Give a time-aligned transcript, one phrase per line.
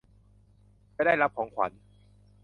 [0.95, 1.71] จะได้รับของขวัญ